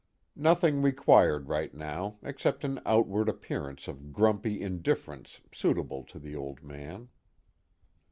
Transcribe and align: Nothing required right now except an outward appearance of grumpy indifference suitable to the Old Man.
Nothing 0.35 0.81
required 0.81 1.47
right 1.47 1.71
now 1.75 2.17
except 2.23 2.63
an 2.63 2.81
outward 2.87 3.29
appearance 3.29 3.87
of 3.87 4.11
grumpy 4.11 4.59
indifference 4.59 5.41
suitable 5.51 6.03
to 6.05 6.17
the 6.17 6.35
Old 6.35 6.63
Man. 6.63 7.09